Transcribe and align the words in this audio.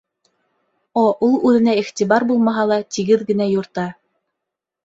О 1.01 1.03
ул 1.27 1.35
үҙенә 1.49 1.77
иғтибар 1.81 2.25
булмаһа 2.31 2.65
ла 2.73 2.81
тигеҙ 2.97 3.25
генә 3.31 3.49
юрта. 3.53 3.85